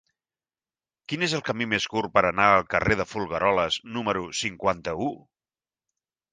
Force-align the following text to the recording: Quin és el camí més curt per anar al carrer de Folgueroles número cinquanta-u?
Quin 1.11 1.25
és 1.27 1.35
el 1.39 1.43
camí 1.49 1.67
més 1.73 1.85
curt 1.91 2.13
per 2.15 2.25
anar 2.31 2.49
al 2.55 2.67
carrer 2.75 2.99
de 3.03 3.07
Folgueroles 3.13 3.79
número 3.99 4.27
cinquanta-u? 4.43 5.15